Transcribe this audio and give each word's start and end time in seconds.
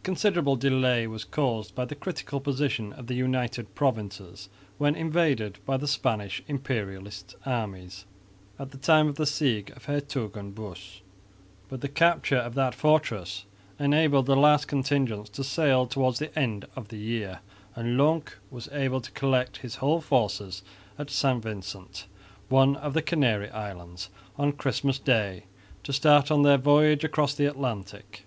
A 0.00 0.02
considerable 0.02 0.56
delay 0.56 1.06
was 1.06 1.24
caused 1.24 1.74
by 1.74 1.84
the 1.84 1.94
critical 1.94 2.40
position 2.40 2.94
of 2.94 3.06
the 3.06 3.12
United 3.14 3.74
Provinces 3.74 4.48
when 4.78 4.96
invaded 4.96 5.58
by 5.66 5.76
the 5.76 5.86
Spanish 5.86 6.42
Imperialist 6.48 7.36
armies 7.44 8.06
at 8.58 8.70
the 8.70 8.78
time 8.78 9.08
of 9.08 9.16
the 9.16 9.26
siege 9.26 9.68
of 9.72 9.84
Hertogenbosch, 9.84 11.00
but 11.68 11.82
the 11.82 11.88
capture 11.90 12.38
of 12.38 12.54
that 12.54 12.74
fortress 12.74 13.44
enabled 13.78 14.24
the 14.24 14.36
last 14.38 14.68
contingents 14.68 15.28
to 15.28 15.44
sail 15.44 15.86
towards 15.86 16.18
the 16.18 16.34
end 16.38 16.64
of 16.74 16.88
the 16.88 16.96
year; 16.96 17.40
and 17.76 17.98
Lonck 17.98 18.38
was 18.50 18.70
able 18.72 19.02
to 19.02 19.10
collect 19.10 19.58
his 19.58 19.74
whole 19.74 20.00
force 20.00 20.62
at 20.98 21.10
St 21.10 21.42
Vincent, 21.42 22.06
one 22.48 22.74
of 22.76 22.94
the 22.94 23.02
Canary 23.02 23.50
islands, 23.50 24.08
on 24.38 24.52
Christmas 24.52 24.98
Day 24.98 25.44
to 25.82 25.92
start 25.92 26.30
on 26.30 26.40
their 26.42 26.56
voyage 26.56 27.04
across 27.04 27.34
the 27.34 27.44
Atlantic. 27.44 28.24